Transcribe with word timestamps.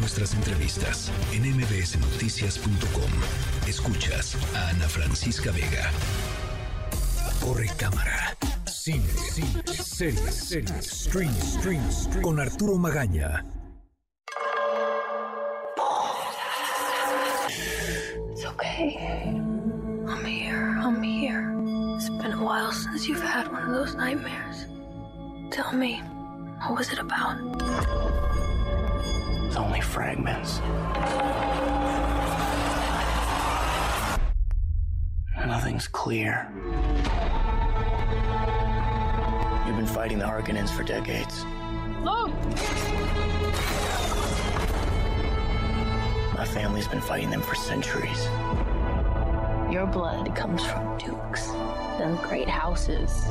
nuestras 0.00 0.34
entrevistas 0.34 1.12
en 1.32 1.42
mbsnoticias.com. 1.56 3.10
Escuchas 3.68 4.36
a 4.56 4.70
Ana 4.70 4.88
Francisca 4.88 5.50
Vega. 5.52 5.90
Corre 7.40 7.68
cámara. 7.76 8.36
Cine, 8.66 9.06
cine, 9.06 9.62
series, 9.66 10.34
series, 10.34 10.86
stream, 10.86 11.32
stream, 11.34 11.90
stream. 11.90 12.22
Con 12.22 12.40
Arturo 12.40 12.76
Magaña. 12.76 13.44
It's 18.32 18.44
okay. 18.46 18.96
I'm 20.08 20.24
here. 20.24 20.78
I'm 20.82 21.02
here. 21.02 21.54
It's 21.96 22.08
been 22.08 22.32
a 22.32 22.42
while 22.42 22.72
since 22.72 23.06
you've 23.06 23.22
had 23.22 23.52
one 23.52 23.64
of 23.64 23.70
those 23.74 23.94
nightmares. 23.94 24.66
Tell 25.50 25.72
me, 25.72 26.00
what 26.60 26.78
was 26.78 26.90
it 26.90 26.98
about? 26.98 28.29
It's 29.50 29.58
only 29.58 29.80
fragments. 29.80 30.60
Nothing's 35.44 35.88
clear. 35.88 36.46
You've 39.66 39.76
been 39.76 39.88
fighting 39.88 40.20
the 40.20 40.24
Harkonnens 40.24 40.70
for 40.70 40.84
decades. 40.84 41.44
My 46.36 46.44
family's 46.44 46.86
been 46.86 47.00
fighting 47.00 47.30
them 47.30 47.42
for 47.42 47.56
centuries. 47.56 48.24
Your 49.68 49.86
blood 49.86 50.32
comes 50.36 50.64
from 50.64 50.96
dukes, 50.96 51.48
then 51.98 52.14
great 52.22 52.48
houses. 52.48 53.24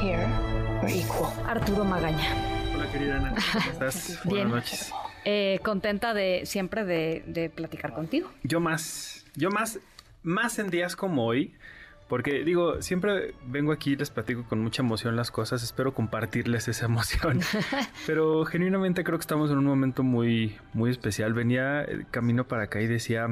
Here, 0.00 0.26
we're 0.82 0.88
equal. 0.88 1.34
Arturo 1.46 1.84
Magaña. 1.84 2.53
Hola 2.74 2.90
querida 2.90 3.16
Ana, 3.16 3.34
¿cómo 3.52 3.70
estás? 3.70 4.20
Bien. 4.24 4.48
Buenas 4.48 4.70
noches. 4.70 4.92
Eh, 5.24 5.60
contenta 5.62 6.12
de 6.14 6.42
siempre 6.44 6.84
de, 6.84 7.24
de 7.26 7.50
platicar 7.50 7.94
contigo. 7.94 8.30
Yo 8.42 8.60
más, 8.60 9.24
yo 9.34 9.50
más, 9.50 9.78
más 10.22 10.58
en 10.58 10.70
días 10.70 10.96
como 10.96 11.24
hoy, 11.24 11.54
porque 12.08 12.44
digo, 12.44 12.82
siempre 12.82 13.34
vengo 13.46 13.72
aquí 13.72 13.92
y 13.92 13.96
les 13.96 14.10
platico 14.10 14.44
con 14.44 14.60
mucha 14.60 14.82
emoción 14.82 15.16
las 15.16 15.30
cosas, 15.30 15.62
espero 15.62 15.94
compartirles 15.94 16.68
esa 16.68 16.86
emoción, 16.86 17.40
pero 18.06 18.44
genuinamente 18.44 19.04
creo 19.04 19.18
que 19.18 19.22
estamos 19.22 19.50
en 19.50 19.58
un 19.58 19.64
momento 19.64 20.02
muy, 20.02 20.58
muy 20.72 20.90
especial. 20.90 21.32
Venía 21.32 21.82
eh, 21.82 22.04
camino 22.10 22.46
para 22.46 22.64
acá 22.64 22.80
y 22.80 22.86
decía, 22.86 23.28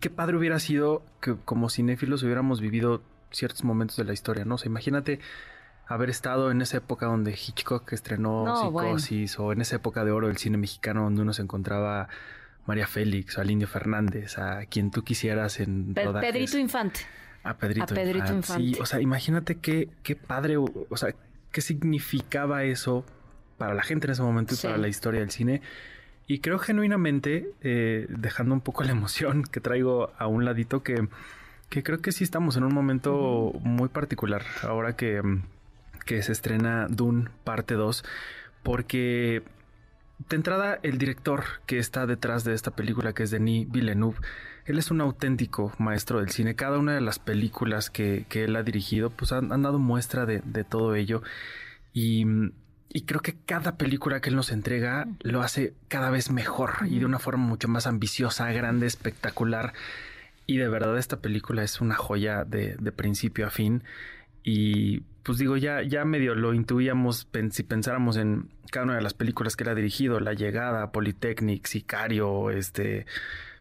qué 0.00 0.10
padre 0.10 0.36
hubiera 0.36 0.58
sido 0.60 1.04
que 1.20 1.36
como 1.44 1.68
cinéfilos 1.70 2.22
hubiéramos 2.22 2.60
vivido 2.60 3.02
ciertos 3.30 3.64
momentos 3.64 3.96
de 3.96 4.04
la 4.04 4.12
historia, 4.12 4.44
¿no? 4.44 4.54
O 4.54 4.58
sea, 4.58 4.68
imagínate 4.68 5.20
haber 5.86 6.10
estado 6.10 6.50
en 6.50 6.60
esa 6.62 6.78
época 6.78 7.06
donde 7.06 7.32
Hitchcock 7.32 7.92
estrenó 7.92 8.44
No, 8.44 8.70
bueno. 8.70 8.98
Psicosis 8.98 9.38
o 9.38 9.52
en 9.52 9.60
esa 9.60 9.76
época 9.76 10.04
de 10.04 10.10
oro 10.10 10.26
del 10.28 10.36
cine 10.36 10.56
mexicano 10.58 11.04
donde 11.04 11.22
uno 11.22 11.32
se 11.32 11.42
encontraba 11.42 12.08
María 12.66 12.86
Félix 12.88 13.38
o 13.38 13.40
al 13.40 13.50
Indio 13.50 13.68
Fernández, 13.68 14.38
a 14.38 14.66
quien 14.66 14.90
tú 14.90 15.04
quisieras 15.04 15.60
en 15.60 15.94
Pe- 15.94 16.04
rodajes. 16.04 16.32
Pedrito 16.32 16.58
Infante. 16.58 17.00
A 17.44 17.54
Pedrito, 17.56 17.84
a 17.84 17.86
Pedrito 17.86 18.32
Infante. 18.34 18.64
Sí, 18.74 18.76
o 18.80 18.86
sea, 18.86 19.00
imagínate 19.00 19.58
qué, 19.58 19.88
qué 20.02 20.16
padre, 20.16 20.56
o, 20.56 20.64
o 20.88 20.96
sea, 20.96 21.14
qué 21.52 21.60
significaba 21.60 22.64
eso 22.64 23.04
para 23.56 23.72
la 23.72 23.82
gente 23.84 24.06
en 24.08 24.12
ese 24.12 24.22
momento 24.22 24.54
y 24.54 24.56
Sí. 24.56 24.66
para 24.66 24.78
la 24.78 24.88
historia 24.88 25.20
del 25.20 25.30
cine. 25.30 25.62
Y 26.26 26.40
creo 26.40 26.58
genuinamente, 26.58 27.52
eh, 27.62 28.06
dejando 28.08 28.52
un 28.52 28.60
poco 28.60 28.82
la 28.82 28.90
emoción 28.90 29.44
que 29.44 29.60
traigo 29.60 30.10
a 30.18 30.26
un 30.26 30.44
ladito, 30.44 30.82
que, 30.82 31.06
que 31.68 31.84
creo 31.84 32.00
que 32.02 32.10
sí 32.10 32.24
estamos 32.24 32.56
en 32.56 32.64
un 32.64 32.74
momento 32.74 33.52
muy 33.62 33.88
particular 33.88 34.42
ahora 34.64 34.96
que, 34.96 35.22
mm, 35.22 35.42
que 36.06 36.22
se 36.22 36.32
estrena 36.32 36.86
Dune 36.88 37.28
parte 37.44 37.74
2, 37.74 38.04
porque 38.62 39.42
de 40.30 40.36
entrada 40.36 40.78
el 40.82 40.96
director 40.96 41.44
que 41.66 41.78
está 41.78 42.06
detrás 42.06 42.44
de 42.44 42.54
esta 42.54 42.70
película, 42.70 43.12
que 43.12 43.24
es 43.24 43.30
Denis 43.30 43.70
Villeneuve, 43.70 44.16
él 44.64 44.78
es 44.78 44.90
un 44.90 45.00
auténtico 45.00 45.72
maestro 45.78 46.20
del 46.20 46.30
cine. 46.30 46.56
Cada 46.56 46.78
una 46.78 46.94
de 46.94 47.00
las 47.00 47.18
películas 47.18 47.90
que, 47.90 48.24
que 48.28 48.44
él 48.44 48.56
ha 48.56 48.62
dirigido, 48.62 49.10
pues 49.10 49.32
han, 49.32 49.52
han 49.52 49.62
dado 49.62 49.78
muestra 49.78 50.26
de, 50.26 50.40
de 50.44 50.64
todo 50.64 50.94
ello. 50.94 51.22
Y, 51.92 52.24
y 52.88 53.02
creo 53.02 53.20
que 53.20 53.36
cada 53.46 53.76
película 53.76 54.20
que 54.20 54.30
él 54.30 54.36
nos 54.36 54.50
entrega 54.50 55.06
lo 55.20 55.42
hace 55.42 55.74
cada 55.88 56.10
vez 56.10 56.30
mejor 56.30 56.86
y 56.86 56.98
de 56.98 57.04
una 57.04 57.18
forma 57.18 57.44
mucho 57.44 57.68
más 57.68 57.86
ambiciosa, 57.86 58.50
grande, 58.52 58.86
espectacular. 58.86 59.72
Y 60.46 60.56
de 60.56 60.68
verdad 60.68 60.96
esta 60.98 61.20
película 61.20 61.62
es 61.62 61.80
una 61.80 61.94
joya 61.94 62.44
de, 62.44 62.76
de 62.78 62.92
principio 62.92 63.46
a 63.46 63.50
fin. 63.50 63.84
Y 64.48 65.00
pues 65.24 65.38
digo, 65.38 65.56
ya, 65.56 65.82
ya 65.82 66.04
medio 66.04 66.36
lo 66.36 66.54
intuíamos 66.54 67.26
si 67.50 67.62
pensáramos 67.64 68.16
en 68.16 68.48
cada 68.70 68.84
una 68.84 68.94
de 68.94 69.02
las 69.02 69.12
películas 69.12 69.56
que 69.56 69.64
él 69.64 69.70
ha 69.70 69.74
dirigido, 69.74 70.20
La 70.20 70.34
Llegada, 70.34 70.92
Polytechnic, 70.92 71.66
Sicario, 71.66 72.50
este, 72.50 73.06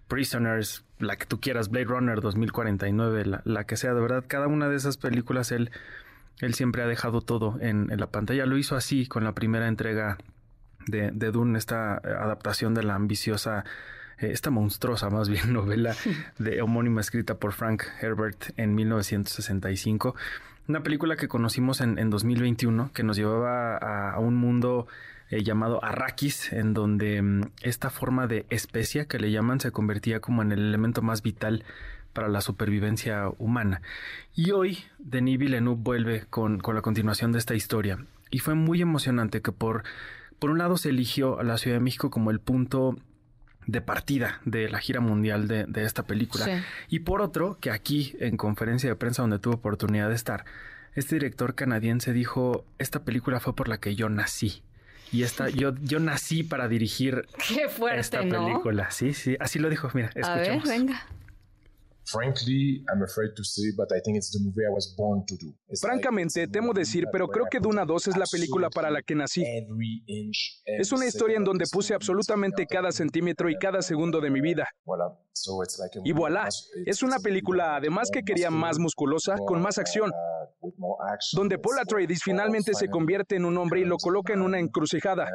Prisoners, 0.07 0.85
la 1.00 1.16
que 1.16 1.25
tú 1.25 1.41
quieras, 1.41 1.69
Blade 1.69 1.85
Runner 1.85 2.22
2049, 2.22 3.25
la, 3.25 3.41
la 3.46 3.63
que 3.63 3.78
sea, 3.78 3.96
de 3.96 4.01
verdad, 4.01 4.25
cada 4.28 4.46
una 4.46 4.69
de 4.69 4.75
esas 4.75 4.97
películas 4.97 5.51
él, 5.51 5.72
él 6.40 6.53
siempre 6.53 6.84
ha 6.84 6.88
dejado 6.88 7.22
todo 7.22 7.57
en, 7.59 7.91
en 7.91 8.00
la 8.00 8.12
pantalla. 8.12 8.46
Lo 8.46 8.56
hizo 8.56 8.75
así 8.75 9.07
con 9.07 9.23
la 9.23 9.34
primera 9.34 9.67
entrega 9.67 10.19
de, 10.85 11.09
de 11.09 11.31
Dune, 11.31 11.57
esta 11.57 12.00
eh, 12.03 12.09
adaptación 12.09 12.75
de 12.75 12.84
la 12.84 12.94
ambiciosa, 12.94 13.66
eh, 14.19 14.29
esta 14.31 14.52
monstruosa 14.52 15.09
más 15.09 15.29
bien 15.29 15.52
novela 15.53 15.96
de 16.38 16.62
homónima 16.62 17.02
escrita 17.02 17.40
por 17.40 17.53
Frank 17.53 17.81
Herbert 18.00 18.53
en 18.56 18.75
1965. 18.75 20.16
Una 20.68 20.81
película 20.81 21.16
que 21.16 21.28
conocimos 21.28 21.80
en, 21.80 22.00
en 22.00 22.09
2021 22.09 22.92
que 22.92 23.03
nos 23.03 23.18
llevaba 23.18 23.78
a, 23.78 24.20
un 24.20 24.36
mundo 24.36 24.88
eh, 25.30 25.44
llamado 25.44 25.84
Arrakis, 25.84 26.52
en 26.53 26.74
donde 26.74 27.22
mm, 27.22 27.52
esta 27.62 27.92
forma 27.92 28.26
de 28.26 28.48
especia 28.50 29.06
que 29.06 29.20
le 29.20 29.30
llaman 29.30 29.59
se 29.59 29.70
convertía 29.70 30.22
como 30.22 30.42
en 30.42 30.52
el 30.52 30.59
elemento 30.59 31.03
más 31.03 31.22
vital 31.22 31.64
para 32.14 32.30
la 32.30 32.42
supervivencia 32.42 33.30
humana. 33.38 33.84
Y 34.34 34.52
hoy 34.52 34.80
Denis 34.98 35.38
Villeneuve 35.38 35.81
vuelve 35.84 36.26
con, 36.31 36.59
con 36.59 36.74
la 36.74 36.82
continuación 36.82 37.32
de 37.32 37.38
esta 37.38 37.53
historia. 37.53 38.03
Y 38.32 38.40
fue 38.40 38.56
muy 38.56 38.82
emocionante 38.82 39.44
que 39.44 39.52
por, 39.52 39.84
por 40.40 40.50
un 40.50 40.58
lado 40.58 40.78
se 40.78 40.90
eligió 40.90 41.40
a 41.40 41.44
la 41.44 41.59
Ciudad 41.59 41.78
de 41.78 41.84
México 41.84 42.09
como 42.09 42.32
el 42.32 42.40
punto 42.40 42.96
de 43.68 43.81
partida 43.81 44.40
de 44.46 44.70
la 44.70 44.80
gira 44.80 45.00
mundial 45.00 45.48
de, 45.48 45.66
de 45.66 45.84
esta 45.84 46.03
película. 46.03 46.46
Sí. 46.46 46.52
Y 46.90 47.00
por 47.00 47.22
otro, 47.22 47.58
que 47.59 47.72
aquí 47.72 48.16
en 48.20 48.38
conferencia 48.38 48.90
de 48.90 48.96
prensa 48.96 49.22
donde 49.24 49.40
tuve 49.40 49.56
oportunidad 49.56 50.09
de 50.09 50.16
estar, 50.16 50.46
este 50.94 51.16
director 51.16 51.56
canadiense 51.56 52.14
dijo, 52.14 52.66
esta 52.78 53.03
película 53.03 53.40
fue 53.40 53.56
por 53.56 53.68
la 53.68 53.80
que 53.80 53.96
yo 53.96 54.08
nací. 54.09 54.62
Y 55.12 55.24
esta, 55.24 55.50
yo, 55.62 55.74
yo 55.81 56.00
nací 56.00 56.44
para 56.44 56.68
dirigir 56.68 57.28
Qué 57.48 57.68
fuerte, 57.70 58.00
esta 58.00 58.24
¿no? 58.24 58.46
película. 58.46 58.92
Sí, 58.92 59.14
sí, 59.14 59.36
así 59.40 59.59
lo 59.59 59.70
dijo. 59.70 59.90
Mira, 59.94 60.09
A 60.24 60.36
ver, 60.36 60.52
escuchemos. 60.52 60.68
venga. 60.70 61.06
Frankly, 62.08 62.84
I'm 62.92 63.02
afraid 63.02 63.32
to 63.36 63.44
say, 63.44 63.72
but 63.76 63.92
I 63.92 64.00
think 64.02 64.18
it's 64.18 64.32
the 64.32 64.40
movie 64.40 64.62
I 64.66 64.72
was 64.72 64.94
born 64.96 65.26
to 65.28 65.36
do. 65.38 65.54
It's 65.68 65.84
like 65.84 65.94
Francamente, 65.94 66.44
a 66.44 66.48
temo 66.48 66.74
decir, 66.74 67.06
pero 67.12 67.28
creo 67.28 67.48
que 67.50 67.60
Duna 67.60 67.84
2 67.84 68.08
es 68.10 68.18
la 68.18 68.26
película 68.32 68.70
para 68.70 68.92
la 68.92 69.02
que 69.02 69.16
nací. 69.16 69.44
inch, 70.06 70.62
Es 70.66 70.92
una 70.92 71.08
historia 71.08 71.38
en 71.38 71.44
donde 71.44 71.66
puse 71.72 71.94
absolutamente 71.96 72.68
cada 72.68 72.92
centímetro 72.92 73.50
y 73.50 73.58
cada 73.58 73.82
segundo 73.82 74.22
de 74.22 74.30
mi 74.30 74.42
vida. 74.42 74.68
Voilà. 74.86 75.18
So 75.34 75.62
it's 75.64 75.78
like 75.80 76.00
Y 76.04 76.14
voilà, 76.14 76.48
es 76.86 77.04
una 77.04 77.20
película 77.20 77.76
además 77.76 78.10
que 78.12 78.24
quería 78.24 78.50
más 78.50 78.80
musculosa, 78.80 79.36
con 79.46 79.62
más 79.62 79.78
acción, 79.78 80.12
uh, 80.12 80.76
donde 81.34 81.58
Paul 81.58 81.76
like 81.76 81.84
Atreides 81.84 82.22
finalmente 82.24 82.74
se 82.74 82.88
convierte 82.88 83.36
en 83.36 83.46
un 83.46 83.58
hombre 83.58 83.82
y 83.82 83.84
lo 83.84 83.98
coloca 83.98 84.34
en 84.34 84.42
una 84.42 84.60
encrucijada. 84.60 85.28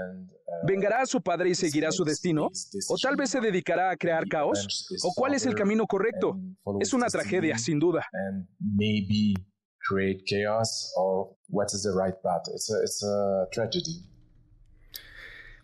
¿Vengará 0.64 1.02
a 1.02 1.06
su 1.06 1.20
padre 1.20 1.50
y 1.50 1.54
seguirá 1.54 1.90
su 1.90 2.04
destino? 2.04 2.50
¿O 2.88 2.96
tal 3.00 3.16
vez 3.16 3.30
se 3.30 3.40
dedicará 3.40 3.90
a 3.90 3.96
crear 3.96 4.26
caos? 4.26 4.88
¿O 5.02 5.12
cuál 5.14 5.34
es 5.34 5.46
el 5.46 5.54
camino 5.54 5.86
correcto? 5.86 6.38
Es 6.80 6.92
una 6.92 7.06
tragedia, 7.06 7.58
sin 7.58 7.78
duda. 7.78 8.06
create 9.88 10.24
chaos 10.26 10.92
or 10.96 11.34
what 11.48 11.68
is 11.72 11.82
the 11.82 11.92
right 11.92 12.14
path. 12.22 12.42
It's 12.54 12.70
a, 12.70 12.82
it's 12.82 13.02
a 13.02 13.46
tragedy. 13.52 14.09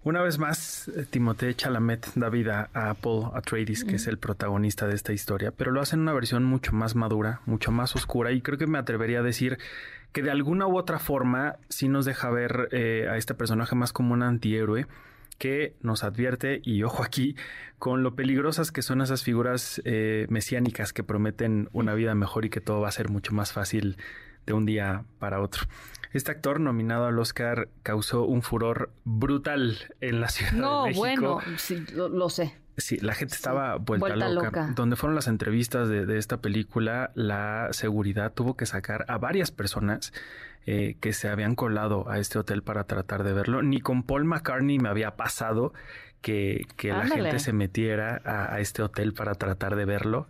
Una 0.06 0.22
vez 0.22 0.38
más, 0.38 0.86
eh, 0.86 1.04
Timothée 1.10 1.56
Chalamet 1.56 2.14
da 2.14 2.28
vida 2.28 2.70
a 2.74 2.94
Paul 2.94 3.32
Atreides, 3.34 3.82
que 3.82 3.96
es 3.96 4.06
el 4.06 4.18
protagonista 4.18 4.86
de 4.86 4.94
esta 4.94 5.12
historia, 5.12 5.50
pero 5.50 5.72
lo 5.72 5.80
hace 5.80 5.96
en 5.96 6.02
una 6.02 6.12
versión 6.12 6.44
mucho 6.44 6.72
más 6.72 6.94
madura, 6.94 7.40
mucho 7.44 7.72
más 7.72 7.96
oscura, 7.96 8.30
y 8.30 8.40
creo 8.40 8.56
que 8.56 8.68
me 8.68 8.78
atrevería 8.78 9.18
a 9.18 9.22
decir 9.24 9.58
que 10.12 10.22
de 10.22 10.30
alguna 10.30 10.68
u 10.68 10.78
otra 10.78 11.00
forma 11.00 11.56
sí 11.68 11.88
nos 11.88 12.04
deja 12.04 12.30
ver 12.30 12.68
eh, 12.70 13.08
a 13.10 13.16
este 13.16 13.34
personaje 13.34 13.74
más 13.74 13.92
como 13.92 14.14
un 14.14 14.22
antihéroe 14.22 14.86
que 15.38 15.74
nos 15.80 16.04
advierte, 16.04 16.60
y 16.62 16.84
ojo 16.84 17.02
aquí, 17.02 17.34
con 17.80 18.04
lo 18.04 18.14
peligrosas 18.14 18.70
que 18.70 18.82
son 18.82 19.00
esas 19.00 19.24
figuras 19.24 19.82
eh, 19.84 20.28
mesiánicas 20.30 20.92
que 20.92 21.02
prometen 21.02 21.68
una 21.72 21.94
vida 21.94 22.14
mejor 22.14 22.44
y 22.44 22.50
que 22.50 22.60
todo 22.60 22.80
va 22.80 22.90
a 22.90 22.92
ser 22.92 23.08
mucho 23.08 23.34
más 23.34 23.52
fácil 23.52 23.96
de 24.46 24.52
un 24.52 24.66
día 24.66 25.02
para 25.18 25.40
otro. 25.40 25.64
Este 26.16 26.30
actor 26.30 26.60
nominado 26.60 27.04
al 27.04 27.18
Oscar 27.18 27.68
causó 27.82 28.24
un 28.24 28.40
furor 28.40 28.90
brutal 29.04 29.76
en 30.00 30.22
la 30.22 30.30
Ciudad 30.30 30.52
no, 30.52 30.84
de 30.84 30.88
México. 30.88 30.98
bueno, 30.98 31.40
sí, 31.58 31.84
lo, 31.92 32.30
sé. 32.30 32.54
Sí, 32.78 32.96
la 32.96 33.12
gente 33.12 33.34
estaba 33.34 33.76
vuelta, 33.76 34.16
loca. 34.30 34.72
Donde 34.74 34.96
fueron 34.96 35.14
las 35.14 35.28
entrevistas 35.28 35.90
de, 35.90 36.16
esta 36.16 36.40
película, 36.40 37.10
la 37.14 37.68
seguridad 37.72 38.32
tuvo 38.32 38.56
que 38.56 38.64
sacar 38.64 39.04
a 39.08 39.18
varias 39.18 39.50
personas 39.50 40.14
eh, 40.64 40.96
que 41.00 41.12
se 41.12 41.28
habían 41.28 41.54
colado 41.54 42.08
a 42.08 42.18
este 42.18 42.38
hotel 42.38 42.62
para 42.62 42.84
tratar 42.84 43.22
de 43.22 43.34
verlo. 43.34 43.60
Ni 43.60 43.82
con 43.82 44.02
Paul 44.02 44.24
McCartney 44.24 44.78
me 44.78 44.88
había 44.88 45.16
pasado 45.16 45.74
que, 46.22 46.66
la 46.82 47.06
gente 47.06 47.40
se 47.40 47.52
metiera 47.52 48.22
a, 48.24 48.58
este 48.60 48.82
hotel 48.82 49.12
para 49.12 49.34
tratar 49.34 49.76
de 49.76 49.84
verlo 49.84 50.28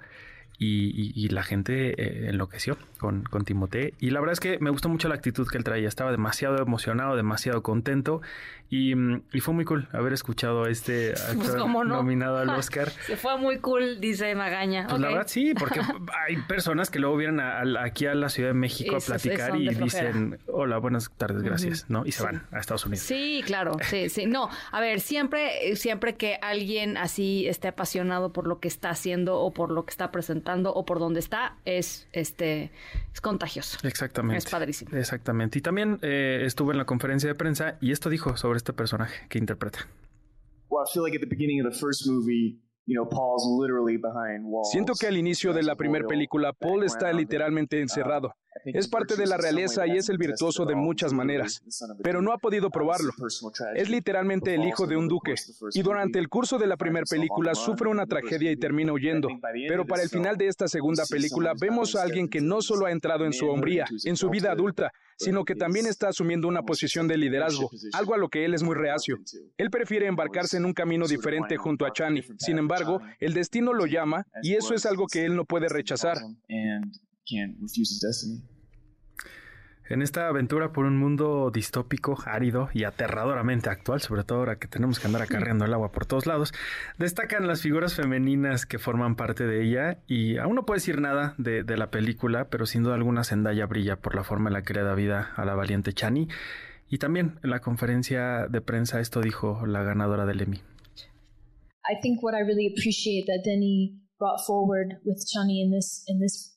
y, 0.58 1.28
la 1.28 1.42
gente 1.42 1.90
eh, 2.00 2.30
enloqueció 2.30 2.78
con, 2.98 3.24
con 3.24 3.44
Timothée. 3.44 3.94
Y 4.00 4.10
la 4.10 4.20
verdad 4.20 4.32
es 4.32 4.40
que 4.40 4.58
me 4.58 4.70
gustó 4.70 4.88
mucho 4.88 5.08
la 5.08 5.14
actitud 5.14 5.46
que 5.46 5.58
él 5.58 5.64
traía. 5.64 5.88
Estaba 5.88 6.10
demasiado 6.10 6.62
emocionado, 6.62 7.16
demasiado 7.16 7.62
contento. 7.62 8.22
Y, 8.68 8.94
y 9.32 9.40
fue 9.40 9.54
muy 9.54 9.64
cool 9.64 9.88
haber 9.92 10.12
escuchado 10.12 10.64
a 10.64 10.70
este 10.70 11.14
pues, 11.36 11.54
nominado 11.54 12.38
al 12.38 12.48
Oscar. 12.58 12.90
Se 12.90 13.16
fue 13.16 13.38
muy 13.38 13.58
cool, 13.58 14.00
dice 14.00 14.34
Magaña. 14.34 14.86
Pues 14.88 15.00
la 15.00 15.08
verdad 15.08 15.26
sí, 15.28 15.54
porque 15.54 15.80
hay 16.26 16.36
personas 16.48 16.90
que 16.90 16.98
luego 16.98 17.16
vienen 17.16 17.40
aquí 17.40 18.06
a 18.06 18.14
la 18.14 18.28
Ciudad 18.28 18.50
de 18.50 18.54
México 18.54 18.96
a 18.96 19.00
platicar 19.00 19.56
y 19.56 19.68
dicen, 19.68 20.38
hola, 20.46 20.78
buenas 20.78 21.10
tardes, 21.16 21.42
gracias, 21.42 21.88
¿no? 21.88 22.04
Y 22.04 22.12
se 22.12 22.24
van 22.24 22.46
a 22.50 22.58
Estados 22.58 22.86
Unidos. 22.86 23.04
Sí, 23.04 23.42
claro, 23.44 23.76
sí, 23.82 24.08
sí. 24.08 24.26
No, 24.26 24.50
a 24.72 24.80
ver, 24.80 25.00
siempre, 25.00 25.76
siempre 25.76 26.16
que 26.16 26.38
alguien 26.42 26.96
así 26.96 27.46
esté 27.46 27.68
apasionado 27.68 28.32
por 28.32 28.48
lo 28.48 28.58
que 28.58 28.68
está 28.68 28.90
haciendo 28.90 29.38
o 29.38 29.52
por 29.52 29.70
lo 29.70 29.84
que 29.84 29.90
está 29.90 30.10
presentando, 30.10 30.45
o 30.74 30.84
por 30.84 30.98
donde 30.98 31.20
está 31.20 31.56
es 31.64 32.08
este 32.12 32.70
es 33.12 33.20
contagioso. 33.20 33.78
Exactamente. 33.86 34.38
Es 34.38 34.50
padrísimo. 34.50 34.96
Exactamente. 34.96 35.58
Y 35.58 35.62
también 35.62 35.98
eh, 36.02 36.42
estuvo 36.44 36.72
en 36.72 36.78
la 36.78 36.84
conferencia 36.84 37.28
de 37.28 37.34
prensa 37.34 37.78
y 37.80 37.92
esto 37.92 38.10
dijo 38.10 38.36
sobre 38.36 38.58
este 38.58 38.72
personaje 38.72 39.26
que 39.28 39.38
interpreta. 39.38 39.80
Well, 40.68 40.84
I 40.84 40.92
feel 40.92 41.02
like 41.04 41.16
at 41.16 41.20
the 41.20 41.28
beginning 41.28 41.64
of 41.64 41.72
the 41.72 41.78
first 41.78 42.06
movie 42.06 42.58
Siento 44.70 44.92
que 44.94 45.06
al 45.08 45.16
inicio 45.16 45.52
de 45.52 45.62
la 45.64 45.74
primera 45.74 46.06
película 46.06 46.52
Paul 46.52 46.84
está 46.84 47.12
literalmente 47.12 47.80
encerrado. 47.80 48.32
Es 48.64 48.88
parte 48.88 49.16
de 49.16 49.26
la 49.26 49.36
realeza 49.36 49.86
y 49.86 49.96
es 49.96 50.08
el 50.08 50.18
virtuoso 50.18 50.64
de 50.64 50.74
muchas 50.74 51.12
maneras, 51.12 51.62
pero 52.02 52.22
no 52.22 52.32
ha 52.32 52.38
podido 52.38 52.70
probarlo. 52.70 53.12
Es 53.74 53.90
literalmente 53.90 54.54
el 54.54 54.64
hijo 54.64 54.86
de 54.86 54.96
un 54.96 55.08
duque 55.08 55.34
y 55.72 55.82
durante 55.82 56.18
el 56.18 56.28
curso 56.28 56.58
de 56.58 56.66
la 56.66 56.76
primera 56.76 57.04
película 57.08 57.54
sufre 57.54 57.88
una 57.88 58.06
tragedia 58.06 58.50
y 58.50 58.56
termina 58.56 58.92
huyendo. 58.92 59.28
Pero 59.68 59.86
para 59.86 60.02
el 60.02 60.08
final 60.08 60.36
de 60.36 60.48
esta 60.48 60.68
segunda 60.68 61.04
película 61.08 61.52
vemos 61.58 61.94
a 61.96 62.02
alguien 62.02 62.28
que 62.28 62.40
no 62.40 62.62
solo 62.62 62.86
ha 62.86 62.92
entrado 62.92 63.24
en 63.24 63.32
su 63.32 63.48
hombría, 63.48 63.86
en 64.04 64.16
su 64.16 64.30
vida 64.30 64.52
adulta, 64.52 64.92
sino 65.18 65.44
que 65.44 65.54
también 65.54 65.86
está 65.86 66.08
asumiendo 66.08 66.48
una 66.48 66.62
posición 66.62 67.08
de 67.08 67.16
liderazgo, 67.16 67.70
algo 67.92 68.14
a 68.14 68.18
lo 68.18 68.28
que 68.28 68.44
él 68.44 68.54
es 68.54 68.62
muy 68.62 68.74
reacio. 68.74 69.18
Él 69.56 69.70
prefiere 69.70 70.06
embarcarse 70.06 70.56
en 70.56 70.64
un 70.64 70.72
camino 70.72 71.06
diferente 71.06 71.56
junto 71.56 71.86
a 71.86 71.92
Chani. 71.92 72.22
Sin 72.38 72.58
embargo, 72.58 73.00
el 73.18 73.34
destino 73.34 73.72
lo 73.72 73.86
llama 73.86 74.26
y 74.42 74.54
eso 74.54 74.74
es 74.74 74.86
algo 74.86 75.06
que 75.06 75.24
él 75.24 75.36
no 75.36 75.44
puede 75.44 75.68
rechazar. 75.68 76.18
En 79.88 80.02
esta 80.02 80.26
aventura 80.26 80.72
por 80.72 80.84
un 80.84 80.98
mundo 80.98 81.50
distópico, 81.52 82.18
árido 82.26 82.68
y 82.74 82.82
aterradoramente 82.82 83.70
actual, 83.70 84.00
sobre 84.00 84.24
todo 84.24 84.38
ahora 84.38 84.58
que 84.58 84.66
tenemos 84.66 84.98
que 84.98 85.06
andar 85.06 85.22
acarreando 85.22 85.64
el 85.64 85.72
agua 85.72 85.92
por 85.92 86.06
todos 86.06 86.26
lados, 86.26 86.52
destacan 86.98 87.46
las 87.46 87.62
figuras 87.62 87.94
femeninas 87.94 88.66
que 88.66 88.80
forman 88.80 89.14
parte 89.14 89.46
de 89.46 89.64
ella 89.64 89.98
y 90.08 90.38
aún 90.38 90.56
no 90.56 90.66
puedo 90.66 90.76
decir 90.76 91.00
nada 91.00 91.34
de, 91.38 91.64
la 91.76 91.90
película, 91.92 92.48
pero 92.48 92.66
sin 92.66 92.82
duda 92.82 92.96
alguna 92.96 93.22
Zendaya 93.22 93.66
brilla 93.66 93.96
por 93.96 94.16
la 94.16 94.24
forma 94.24 94.48
en 94.48 94.54
la 94.54 94.62
que 94.62 94.74
le 94.74 94.82
da 94.82 94.94
vida 94.94 95.32
a 95.36 95.44
la 95.44 95.54
valiente 95.54 95.92
Chani. 95.92 96.26
Y 96.88 96.98
también 96.98 97.38
en 97.44 97.50
la 97.50 97.60
conferencia 97.60 98.48
de 98.48 98.60
prensa 98.60 99.00
esto 99.00 99.20
dijo 99.20 99.66
la 99.66 99.84
ganadora 99.84 100.26
del 100.26 100.40
Emmy. 100.40 100.58
I 101.88 102.00
think 102.02 102.22
what 102.24 102.34
I 102.34 102.42
really 102.42 102.66
appreciate 102.66 103.26
that 103.26 103.44
Denny 103.44 104.00
brought 104.18 104.40
forward 104.44 104.98
with 105.04 105.24
Chani 105.32 105.62
in 105.62 105.70
this 105.70 106.02
in 106.08 106.18
this 106.18 106.55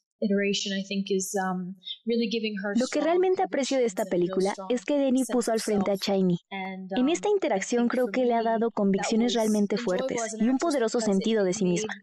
Lo 2.75 2.88
que 2.88 3.01
realmente 3.01 3.42
aprecio 3.42 3.77
de 3.77 3.86
esta 3.86 4.06
película 4.06 4.54
es 4.69 4.83
que 4.83 4.98
Denny 4.98 5.24
puso 5.25 5.51
al 5.51 5.62
frente 5.62 5.92
a 5.92 5.98
Chiny. 5.98 6.38
En 6.50 7.04
um, 7.04 7.10
esta 7.10 7.30
interacción 7.30 7.88
creo 7.88 8.07
que 8.07 8.25
le 8.25 8.33
ha 8.33 8.44
dado 8.44 8.71
convicciones 8.71 9.33
realmente 9.33 9.77
fuertes 9.77 10.36
y 10.39 10.50
un 10.50 10.57
poderoso 10.57 11.00
sentido 11.00 11.44
de 11.44 11.54
sí 11.54 11.66
misma. 11.66 11.94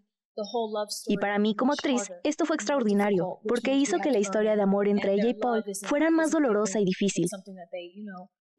Y 1.06 1.16
para 1.16 1.38
mí 1.38 1.54
como 1.54 1.72
actriz, 1.72 2.10
esto 2.22 2.44
fue 2.44 2.56
extraordinario, 2.56 3.40
porque 3.48 3.74
hizo 3.74 3.98
que 3.98 4.10
la 4.10 4.18
historia 4.18 4.54
de 4.54 4.62
amor 4.62 4.88
entre 4.88 5.14
ella 5.14 5.28
y 5.28 5.34
Paul 5.34 5.64
fuera 5.82 6.10
más 6.10 6.30
dolorosa 6.30 6.78
y 6.80 6.84
difícil. 6.84 7.26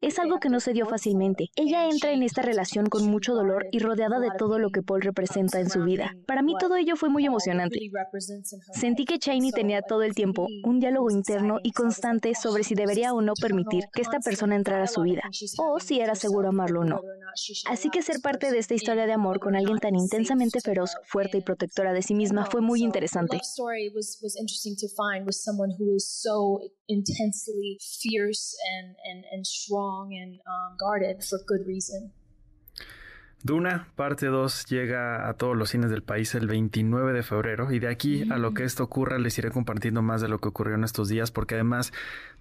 Es 0.00 0.20
algo 0.20 0.38
que 0.38 0.48
no 0.48 0.60
se 0.60 0.72
dio 0.72 0.86
fácilmente. 0.86 1.50
Ella 1.56 1.88
entra 1.90 2.12
en 2.12 2.22
esta 2.22 2.40
relación 2.40 2.86
con 2.86 3.04
mucho 3.06 3.34
dolor 3.34 3.66
y 3.72 3.80
rodeada 3.80 4.20
de 4.20 4.30
todo 4.38 4.60
lo 4.60 4.70
que 4.70 4.80
Paul 4.80 5.02
representa 5.02 5.58
en 5.58 5.68
su 5.68 5.82
vida. 5.82 6.14
Para 6.24 6.42
mí 6.42 6.54
todo 6.60 6.76
ello 6.76 6.94
fue 6.94 7.08
muy 7.08 7.26
emocionante. 7.26 7.80
Sentí 8.74 9.04
que 9.04 9.18
Cheney 9.18 9.50
tenía 9.50 9.82
todo 9.82 10.02
el 10.02 10.14
tiempo 10.14 10.46
un 10.62 10.78
diálogo 10.78 11.10
interno 11.10 11.58
y 11.64 11.72
constante 11.72 12.32
sobre 12.36 12.62
si 12.62 12.76
debería 12.76 13.12
o 13.12 13.22
no 13.22 13.32
permitir 13.34 13.84
que 13.92 14.02
esta 14.02 14.20
persona 14.20 14.54
entrara 14.54 14.84
a 14.84 14.86
su 14.86 15.02
vida, 15.02 15.22
o 15.58 15.80
si 15.80 15.98
era 15.98 16.14
seguro 16.14 16.50
amarlo 16.50 16.82
o 16.82 16.84
no. 16.84 17.00
Así 17.66 17.90
que 17.90 18.02
ser 18.02 18.20
parte 18.20 18.52
de 18.52 18.58
esta 18.58 18.74
historia 18.74 19.06
de 19.06 19.12
amor 19.12 19.40
con 19.40 19.56
alguien 19.56 19.78
tan 19.78 19.96
intensamente 19.96 20.60
feroz, 20.60 20.92
fuerte 21.06 21.38
y 21.38 21.42
protectora 21.42 21.92
de 21.92 22.02
sí 22.02 22.14
misma 22.14 22.46
fue 22.46 22.60
muy 22.60 22.82
interesante. 22.82 23.40
strong 29.88 30.14
and 30.14 30.40
um, 30.46 30.76
guarded 30.78 31.24
for 31.24 31.38
good 31.46 31.66
reason. 31.66 32.10
Duna, 33.42 33.86
parte 33.94 34.26
2, 34.26 34.66
llega 34.66 35.28
a 35.28 35.34
todos 35.34 35.56
los 35.56 35.70
cines 35.70 35.90
del 35.90 36.02
país 36.02 36.34
el 36.34 36.48
29 36.48 37.12
de 37.12 37.22
febrero 37.22 37.70
y 37.70 37.78
de 37.78 37.88
aquí 37.88 38.28
a 38.32 38.36
lo 38.36 38.52
que 38.52 38.64
esto 38.64 38.82
ocurra 38.82 39.16
les 39.18 39.38
iré 39.38 39.52
compartiendo 39.52 40.02
más 40.02 40.20
de 40.20 40.28
lo 40.28 40.38
que 40.40 40.48
ocurrió 40.48 40.74
en 40.74 40.82
estos 40.82 41.08
días 41.08 41.30
porque 41.30 41.54
además 41.54 41.92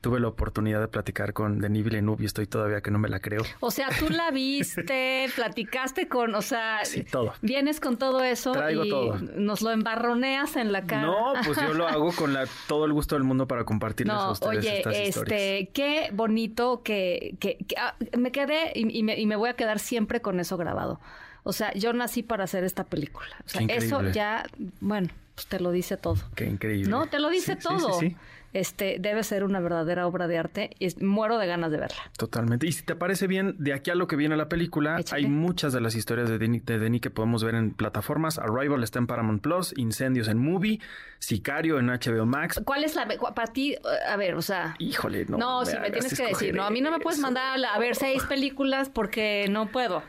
tuve 0.02 0.20
la 0.20 0.28
oportunidad 0.28 0.80
de 0.80 0.88
platicar 0.88 1.34
con 1.34 1.60
Denis 1.60 1.84
Villeneuve 1.84 2.24
y 2.24 2.26
estoy 2.26 2.48
todavía 2.48 2.82
que 2.82 2.90
no 2.90 2.98
me 2.98 3.10
la 3.10 3.20
creo. 3.20 3.44
O 3.60 3.70
sea, 3.70 3.90
tú 3.98 4.10
la 4.10 4.32
viste, 4.32 5.28
platicaste 5.36 6.08
con, 6.08 6.34
o 6.34 6.42
sea, 6.42 6.84
sí, 6.84 7.04
todo. 7.04 7.34
vienes 7.42 7.80
con 7.80 7.98
todo 7.98 8.24
eso 8.24 8.52
Traigo 8.54 8.86
y 8.86 8.90
todo. 8.90 9.20
nos 9.36 9.62
lo 9.62 9.72
embarroneas 9.72 10.56
en 10.56 10.72
la 10.72 10.84
cara. 10.84 11.04
No, 11.04 11.34
pues 11.46 11.60
yo 11.60 11.74
lo 11.74 11.88
hago 11.88 12.12
con 12.14 12.34
la, 12.34 12.46
todo 12.68 12.86
el 12.86 12.94
gusto 12.94 13.16
del 13.16 13.24
mundo 13.24 13.48
para 13.48 13.66
compartirles 13.66 14.16
a 14.16 14.32
ustedes 14.32 14.58
oye, 14.60 14.78
estas 14.78 14.96
este, 14.96 15.70
qué 15.74 16.10
bonito 16.12 16.82
que, 16.84 17.36
que, 17.40 17.58
ah, 17.78 17.96
me 18.18 18.32
quedé 18.32 18.72
y, 18.74 19.04
me, 19.04 19.20
y 19.20 19.28
me 19.28 19.36
voy 19.36 19.50
a 19.50 19.54
quedar 19.54 19.78
siempre 19.78 20.22
con 20.22 20.40
eso 20.40 20.58
grabado. 20.58 20.87
O 21.44 21.54
sea, 21.54 21.74
yo 21.74 21.94
nací 21.94 22.24
para 22.24 22.44
hacer 22.44 22.64
esta 22.64 22.84
película. 22.84 23.30
O 23.46 23.50
sea, 23.50 23.62
eso 23.70 24.02
ya, 24.10 24.46
bueno, 24.82 25.10
pues 25.34 25.48
te 25.48 25.60
lo 25.60 25.72
dice 25.72 25.98
todo. 25.98 26.18
Qué 26.36 26.46
increíble. 26.46 26.90
No, 26.90 27.06
te 27.06 27.20
lo 27.20 27.30
dice 27.30 27.56
todo. 27.56 28.00
Sí, 28.00 28.10
sí, 28.10 28.18
este 28.54 28.98
debe 29.00 29.24
ser 29.24 29.44
una 29.44 29.60
verdadera 29.60 30.08
obra 30.08 30.28
de 30.28 30.38
arte 30.38 30.72
y 30.80 30.88
muero 31.04 31.38
de 31.38 31.48
ganas 31.48 31.70
de 31.72 31.78
verla. 31.78 32.12
Totalmente. 32.18 32.66
Y 32.66 32.72
si 32.72 32.84
te 32.84 32.96
parece 32.96 33.28
bien, 33.28 33.56
de 33.60 33.74
aquí 33.74 33.92
a 33.92 33.96
lo 33.96 34.08
que 34.08 34.16
viene 34.16 34.36
la 34.36 34.50
película, 34.50 35.00
hay 35.12 35.28
muchas 35.28 35.74
de 35.74 35.82
las 35.82 35.96
historias 35.96 36.28
de 36.28 36.38
Denny, 36.38 36.60
de 36.60 37.00
que 37.00 37.10
podemos 37.10 37.44
ver 37.44 37.56
en 37.56 37.72
plataformas. 37.72 38.40
Arrival 38.40 38.84
está 38.84 39.00
en 39.00 39.08
Paramount 39.08 39.42
Plus, 39.42 39.74
Incendios 39.78 40.28
en 40.28 40.40
Movie, 40.40 40.80
Sicario 41.20 41.78
en 41.80 41.88
HBO 41.88 42.26
Max. 42.26 42.60
¿Cuál 42.66 42.84
es 42.84 42.96
la 42.96 43.08
para 43.36 43.54
ti? 43.54 43.76
A 44.10 44.18
ver, 44.18 44.36
o 44.36 44.42
sea, 44.42 44.76
híjole, 44.80 45.26
no. 45.26 45.38
No, 45.38 45.66
si 45.66 45.78
me 45.78 45.92
tienes 45.92 46.18
que 46.18 46.26
decir, 46.26 46.56
no, 46.56 46.64
a 46.64 46.72
mí 46.72 46.82
no 46.82 46.92
me 46.92 47.00
puedes 47.00 47.20
mandar 47.20 47.60
a 47.64 47.80
ver 47.80 47.96
seis 47.96 48.24
películas 48.24 48.90
porque 48.90 49.48
no 49.50 49.68
puedo. 49.68 50.02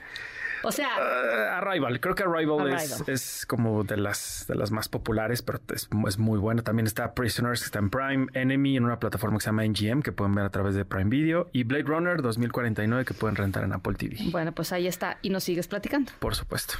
O 0.63 0.73
sea, 0.73 0.89
uh, 0.99 1.55
Arrival, 1.57 2.01
creo 2.01 2.15
que 2.15 2.23
Arrival, 2.23 2.77
Es, 3.07 3.47
como 3.47 3.85
de 3.85 3.97
las 3.97 4.47
de 4.49 4.55
las 4.55 4.71
más 4.71 4.89
populares, 4.89 5.43
pero 5.43 5.61
es, 5.75 5.89
es, 6.07 6.19
muy 6.19 6.39
buena. 6.39 6.63
También 6.63 6.87
está 6.87 7.15
Prisoners, 7.15 7.61
que 7.61 7.67
está 7.67 7.79
en 7.79 7.91
Prime, 7.91 8.27
Enemy 8.35 8.77
en 8.77 8.85
una 8.85 8.99
plataforma 8.99 9.39
que 9.39 9.43
se 9.43 9.49
llama 9.49 9.65
NGM, 9.65 10.03
que 10.03 10.13
pueden 10.13 10.35
ver 10.35 10.45
a 10.45 10.51
través 10.51 10.75
de 10.75 10.85
Prime 10.85 11.11
Video, 11.11 11.49
y 11.53 11.65
Blade 11.65 11.85
Runner 11.85 12.23
2049, 12.23 13.05
que 13.05 13.15
pueden 13.15 13.37
rentar 13.37 13.65
en 13.65 13.73
Apple 13.73 13.95
TV. 13.95 14.17
Bueno, 14.31 14.53
pues 14.53 14.73
ahí 14.73 14.87
está. 14.87 15.19
Y 15.23 15.31
nos 15.31 15.45
sigues 15.45 15.69
platicando. 15.69 16.13
Por 16.19 16.35
supuesto. 16.35 16.75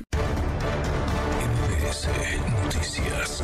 Noticias. 2.65 3.43